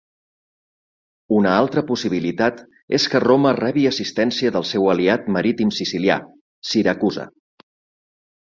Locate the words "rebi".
3.59-3.85